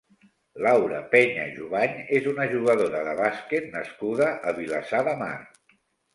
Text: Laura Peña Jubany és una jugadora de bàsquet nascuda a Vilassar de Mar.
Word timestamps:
Laura 0.67 1.01
Peña 1.11 1.43
Jubany 1.57 1.93
és 2.21 2.31
una 2.31 2.47
jugadora 2.55 3.03
de 3.09 3.15
bàsquet 3.21 3.69
nascuda 3.77 4.33
a 4.53 4.57
Vilassar 4.63 5.05
de 5.11 5.17
Mar. 5.23 5.33